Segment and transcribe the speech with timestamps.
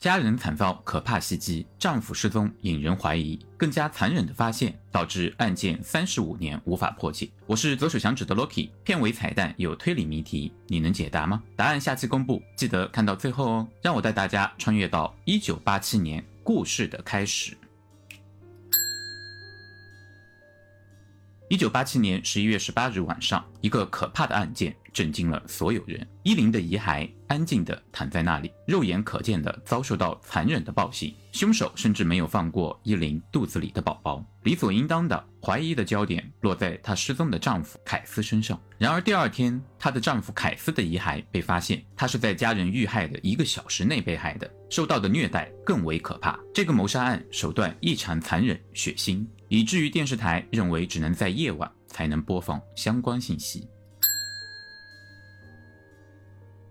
[0.00, 7.28] 家人惨遭可怕袭击，丈夫失踪引人怀疑，更加残忍的发现导致案件三十五年无法破解。
[7.44, 11.42] 我是左手响指的 Loki，片尾彩蛋有推理谜题，你能解答吗？
[11.54, 13.68] 答案下期公布，记得看到最后哦。
[13.82, 17.54] 让我带大家穿越到一九八七年，故事的开始。
[21.50, 26.06] 一九八七年十一月十八日晚上，一个可怕的案件震惊了所有人。
[26.22, 31.12] 伊琳的遗骸安静地躺在那里，肉眼可见地遭受到残忍的暴行。
[31.32, 34.24] 凶手甚至没有放过伊琳肚子里的宝宝。
[34.44, 38.56] 理所应当的，怀疑的焦点落在她失踪的丈夫凯斯身上。
[38.78, 46.38] 然而第二天，她的丈夫凯斯的遗骸被发现，他是在家人遇害的一个小时内被害的，受到的虐待更为可怕。
[46.54, 49.26] 这个谋杀案手段异常残忍血腥。
[49.50, 53.68] 以至于电视台认为只能在夜晚才能播放相关信息。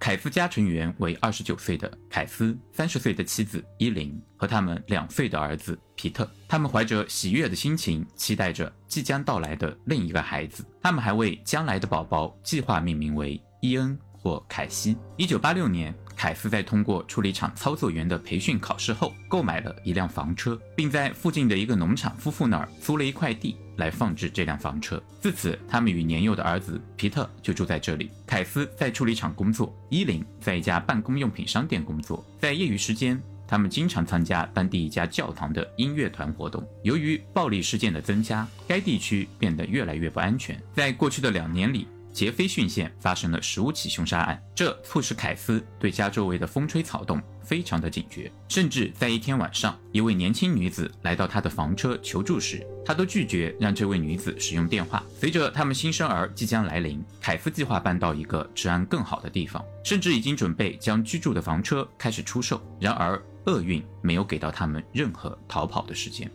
[0.00, 6.28] 凯斯家成员为二十九岁的凯斯、三十岁的妻子伊琳和他们两岁的儿子皮特。
[6.48, 10.64] 他们怀着喜悦的心情，期待着即将到来的另一个孩子。
[10.82, 14.96] 他们还为将来的宝宝计划命名为伊恩或凯西。
[15.16, 15.94] 一九八六年。
[16.14, 25.02] 凯斯在通过处理厂操作员的培训考试后，购买了一辆房车，并在附近的一个农场夫妇那儿租了一块地来放置这辆房车。
[25.20, 28.08] 自此，他们与年幼的儿子皮特就住在这里。
[28.24, 32.24] 凯斯在处理厂工作，伊琳在一家办公用品商店工作。
[32.38, 36.64] 在业余时间，他们经常参加当地一家教堂的音乐团活动。
[36.84, 40.62] 由于暴力事件的增加，该地区变得越来越不安全。
[40.72, 48.30] 在过去的两年里，杰斐逊县发生了十五起凶杀案，这促使凯斯对家周围的风吹草动非常的警觉。
[48.48, 55.02] 甚至在一天晚上，一位年轻女子来到他的房车求助时，他都拒绝让这位女子使用电话。
[55.18, 62.60] 随着他们新生儿即将来临，凯斯计划搬到一个治安更好的地方，甚至已经准备将居住的房车开始出售。
[62.78, 66.30] 然而，厄运没有给到他们任何逃跑的时间。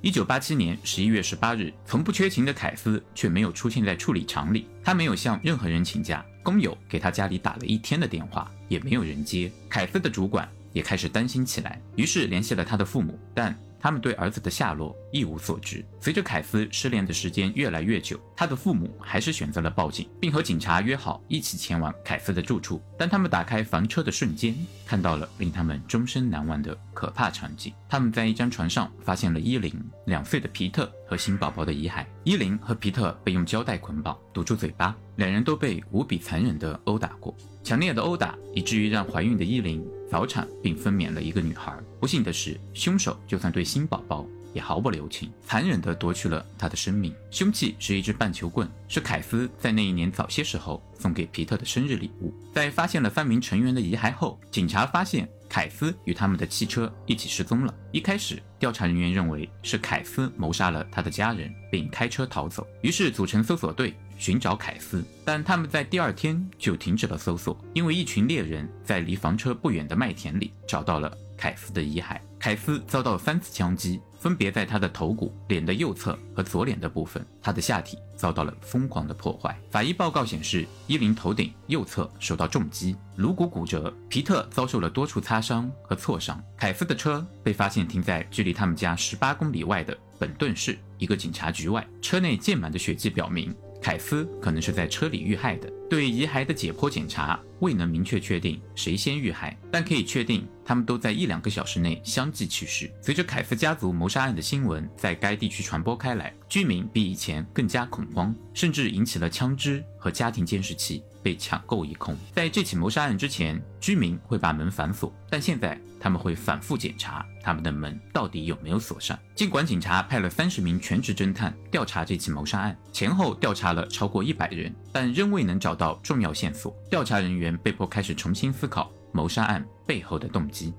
[0.00, 4.68] 一九八七年十一月十八日，从不缺勤的凯斯却没有出现在处理厂里。
[4.84, 9.50] 他没有向任何人请假，工友给他家里打了一天的电话，也没有人接。
[9.68, 13.58] 凯斯的主管也开始担心起来，于是联系了他的父母，但。
[13.80, 15.84] 他们对儿子的下落一无所知。
[16.00, 22.80] 随着凯斯失联的时间越来越久，他的父母还是选择了报警，并和警察约好一起前往凯斯的住处。
[22.98, 24.54] 当他们打开房车的瞬间，
[24.86, 27.72] 看到了令他们终身难忘的可怕场景。
[27.88, 29.72] 他们在一张床上发现了伊琳、
[30.06, 32.04] 两岁的皮特和新宝宝的遗骸。
[32.24, 37.34] 伊琳和皮特被用胶带捆绑，堵住嘴巴，两人都被无比残忍地殴打过。
[37.64, 41.76] 强烈的殴打以至于让怀孕的伊琳早产并分娩了一个女孩。
[42.00, 47.14] 不幸的是，凶手就算对新宝宝也毫不留情，残忍地夺去了她的生命。
[47.30, 52.32] 凶器是一支棒球棍，是凯斯在那一年早些时候送给皮特的生日礼物。
[52.52, 57.74] 在发现了三名成员的遗骸后，警察发现凯斯与他们的汽车一起失踪了。
[57.92, 63.94] 一开始，调查人员认为是凯斯谋杀了他的家人并开车逃走，于是组成搜索队。
[64.18, 72.20] 寻找凯斯，但他们在第二天就停止了搜索，因为一群猎人在离房车不远的麦田里找到了凯斯的遗骸。
[72.38, 79.58] 凯斯遭到三次枪击，分别在他的头骨、脸的右侧和左脸的部分，他的下体遭到了疯狂的破坏。
[79.70, 86.40] 法医报告显示，伊琳头顶右侧受到重击，颅骨骨折；皮特遭受了多处擦伤和挫伤。
[86.56, 93.52] 凯斯的车被发现停在距离他们家十八公里外的本顿市一个警察局外，车内溅满的血迹表明。
[93.80, 95.70] 凯斯可能是在车里遇害的。
[95.88, 102.92] 对遗骸的解剖检查未能明确确定谁先遇害，但可以确定他们都在一两个小时内相继去世。
[103.00, 112.14] 随着凯斯家族谋杀案的新闻在该地区传播开来，居民比以前更加恐慌，甚至引起了枪支和家庭监视器被抢购一空。
[112.34, 119.18] 在这起谋杀案之前，居民会把门反锁，但现在他们会反复检查他们的门到底有没有锁上。
[119.34, 125.98] 尽管警察派了三十名全职侦探调查这起谋杀案，前后调查了超过一百人，但仍未能找到。
[126.02, 130.72] 重要线索，调查人员被迫开始重新思考谋杀案背后的动机。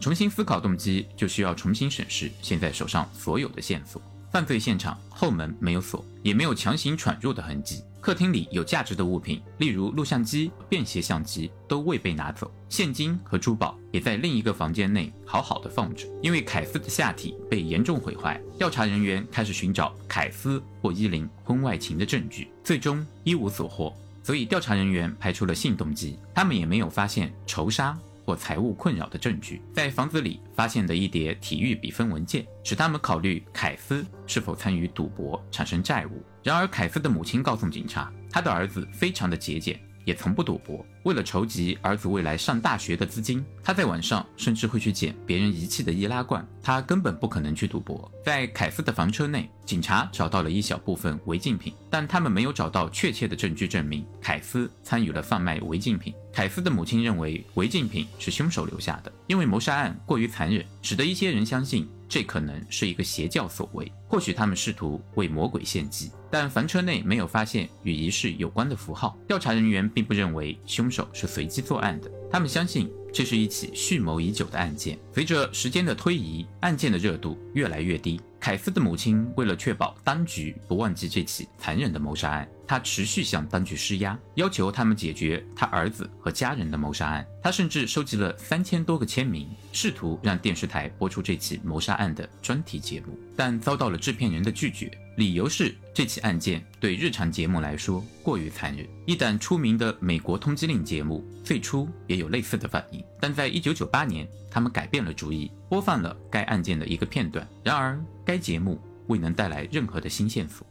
[0.00, 4.00] 重新思考动机，就需要重新审视现在手上所有的线索。
[4.30, 7.82] 犯罪现场后门没有锁，也没有强行闯入的痕迹。
[8.00, 12.50] 客厅里有价值的物品，例如录像机、便携相机，都未被拿走。
[12.68, 16.06] 现金和珠宝也在另一个房间内好好的放着。
[16.22, 23.92] 因为凯斯的下体被严重毁坏，调查人员开始寻找凯斯或伊琳婚外情的证据，最终一无所获。
[24.28, 27.98] 所以调查人员排除了性动机，他们也没有发现仇杀。
[28.26, 36.22] 或财务困扰的证据，在房子里发现的一叠体育比分文件，使他们考虑凯斯是否参与赌博产生债务。
[36.42, 40.82] 然而，凯斯的母亲告诉警察，他的儿子非常的节俭，也从不赌博。
[41.02, 46.46] 为了筹集儿子未来上大学的资金，他在晚上甚至会去捡别人遗弃的易拉罐。
[46.62, 48.10] 他根本不可能去赌博。
[48.24, 56.14] 在凯斯的房车内，警察找到了一小部分违禁品，但他们没有找到确切的证据证明凯斯参与了贩卖违禁品。
[56.32, 61.86] 凯斯的母亲认为违禁品是凶手留下的，因为谋杀案过于残忍，使得一些人相信。
[62.08, 69.16] 这可能是一个邪教所为，或许他们试图为魔鬼献祭，但房车内没有发现与仪式有关的符号。
[69.26, 74.98] 调查人员并不认为凶手是随机作案的，他们相信这是一起蓄谋已久的案件。
[75.12, 78.20] 随着时间的推移，案件的热度越来越低。
[78.40, 87.26] 凯斯的母亲为了确保当局不忘记这起残忍的谋杀案，他持续向当局施压，要求他们解决他儿子和家人的谋杀案。
[87.42, 94.90] 他甚至收集了三千多个签名，试图让电视台播出这起谋杀案的专题节目，但遭到了制片人的拒绝。
[95.16, 98.86] 理由是这起案件对日常节目来说过于残忍。
[99.04, 107.48] 一档出名的美国通缉令节目最初也有类似的反应，但在一九九八年，他们改变了主意，播放了该案件的一个片段。
[107.64, 110.66] 然而，该节目未能带来任何的新线索。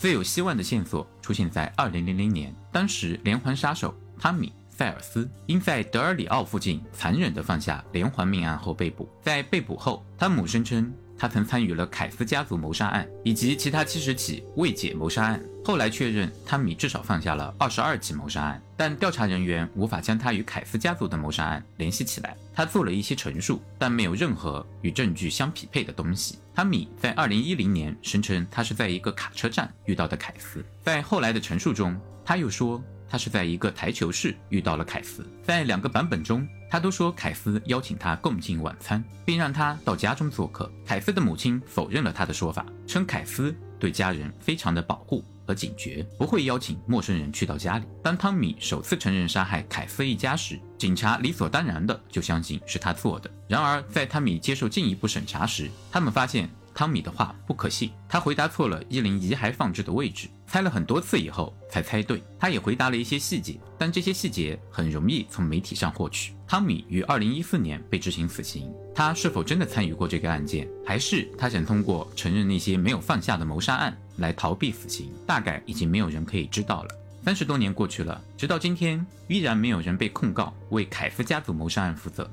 [0.00, 9.06] 最有希望的线索出现在二零零零年，当时连环杀手汤米·塞尔斯因在德尔里奥附近残忍地放下连环命案后被捕。
[9.20, 10.90] 在被捕后，汤姆声称。
[11.20, 15.38] 他曾参与了凯斯家族谋杀案以及其他七十起未解谋杀案。
[15.62, 22.34] 后来确认，汤米至少放下了二十二起谋杀案，但调查人员无法将他与凯斯家族的谋杀案联系起来。
[22.54, 26.38] 他做了一些陈述，但没有任何与证据相匹配的东西。
[26.54, 30.64] 汤米在二零一零年声称，他是在一个卡车站遇到的凯斯。
[30.82, 31.94] 在后来的陈述中，
[32.24, 32.82] 他又说。
[33.10, 40.70] 他是在一个台球室遇到了凯斯，在两个版本中，他都说凯斯邀请他共进晚餐，并让他到家中做客。
[40.86, 47.84] 凯斯的母亲否认了他的说法，称凯斯对家人非常的保护和警觉，不会邀请陌生人去到家里。
[48.00, 53.28] 当汤米首次承认杀害凯斯一家时，警察理所当然的就相信是他做的。
[53.48, 56.48] 然而，在汤米接受进一步审查时，他们发现。
[56.80, 62.22] 汤米的话不可信，他回答错了伊林遗骸放置的位置，猜了很多次以后才猜对。
[62.38, 66.32] 他也回答了一些细节，但这些细节很容易从媒体上获取。
[66.48, 75.12] 汤米于二零一四年被执行死刑，他是否真的参与过这个案件，还是他想通过承认那些没有犯下的谋杀案来逃避死刑？
[75.26, 76.88] 大概已经没有人可以知道了。
[77.26, 82.30] 三十多年过去了，直到今天，依然没有人被控告为凯夫家族谋杀案负责。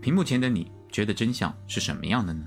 [0.00, 2.46] 屏幕前的你觉得真相是什么样的呢？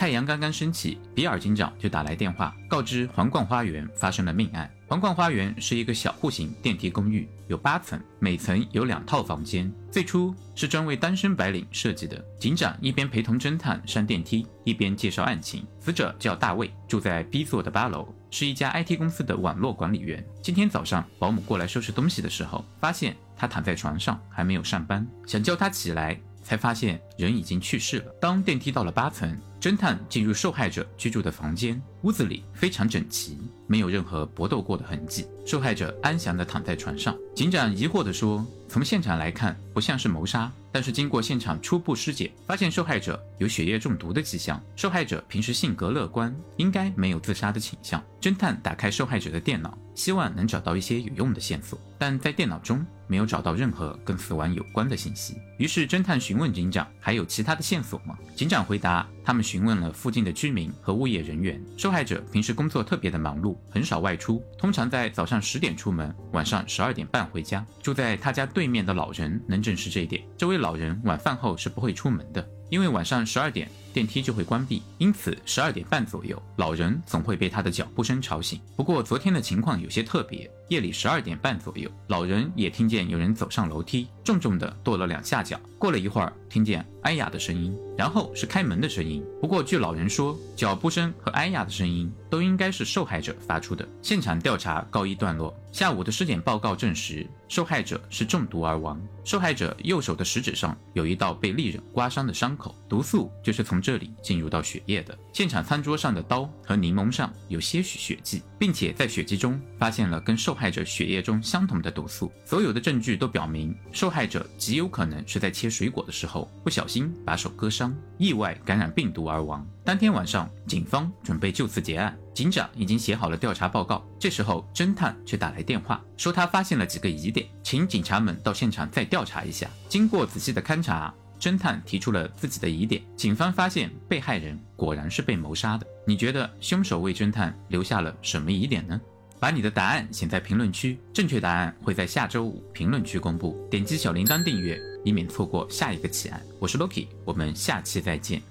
[0.00, 4.70] 太阳刚刚升起，比尔警长就打来电话，告知皇冠花园发生了命案。
[4.88, 9.70] 皇冠花园是一个小户型电梯公寓，有八层，每层有两套房间。
[9.90, 12.18] 最初是专为单身白领设计的。
[12.38, 15.66] 警长一边陪同侦探上电梯，一边介绍案情。
[15.80, 20.24] 死者叫大卫，住在 B 座的八楼，是一家 IT 公司的网络管理员。
[20.40, 26.18] 今天早上保姆过来收拾东西的时候，发现他躺在床上，还没有上班，想叫他起来。
[26.42, 28.14] 才发现人已经去世了。
[28.18, 33.36] 当电梯到了八层，侦探进入受害者居住的房间，屋子里非常整齐，
[33.66, 35.26] 没有任何搏斗过的痕迹。
[35.44, 37.14] 受害者安详地躺在床上。
[37.34, 44.62] 警长疑惑地说：“从现场来看，不像是谋杀。”但是经过现场初步尸检，发现受害者有血液中毒的迹象。
[44.76, 48.02] 受害者平时性格乐观，应该没有自杀的倾向。
[48.20, 55.36] 侦探打开受害者的电脑，希望能找到一些有用的线索，但在电脑中没有找到任何跟死亡有关的信息。
[55.58, 61.60] 于是侦探询问警长：“还有其他的线索吗？”警长回答：“他们询问了附近的居民和物业人员。
[61.76, 67.66] 受害者平时工作特别的忙碌，很少外出，通常在早上十点出门，晚上十二点半回家。
[67.82, 70.22] 住在他家对面的老人能证实这一点。
[70.38, 70.60] 这位。
[70.60, 78.60] 老人晚饭后是不会出门的，因为晚上十二点电梯就会关闭，因此十二点半左右，老人总会被他的脚步声吵醒。
[78.76, 85.60] 不过昨天的情况有些特别，夜里十二点半左右，老人也听见有人走上楼梯，重重的跺了两下脚。
[85.78, 89.24] 过了一会儿，听见哎呀的声音，然后是开门的声音。
[89.40, 93.88] 不过据老人说，脚步声和哎呀的声音都应该是受害者发出的。
[94.02, 95.54] 现场调查告一段落。
[95.72, 99.00] 下午的尸检报告证实，受害者是中毒而亡。
[99.24, 105.18] 受害者右手的食指上有一道被利刃刮伤的伤口，毒素就是从从这里进入到血液的。
[105.32, 112.30] 现场餐桌上的刀和柠檬上有些许血迹，并且在血迹中发现了跟受害者血液中相同的毒素。
[112.44, 119.66] 所有的证据都表明，受害者极有可能是在切水果的时候不小心把手割伤，意外感染病毒而亡。
[119.82, 122.14] 当天晚上，警方准备就此结案。
[122.34, 124.06] 警长已经写好了调查报告。
[124.18, 129.66] 这时候，侦探却打来电话，说他发现了几个疑点，请警察们到现场再调查一下。
[129.88, 135.86] 经过仔细的勘查，侦探提出了自己的疑点：警方发现被害人果然是被谋杀的。
[136.06, 139.00] 你觉得凶手为侦探留下了什么疑点呢？
[139.38, 143.66] 把你的答案写在评论区，正确答案会在下周五评论区公布。
[143.70, 146.38] 点击小铃铛订阅，以免错过下一个奇案。
[146.58, 148.49] 我是 Loki，我们下期再见。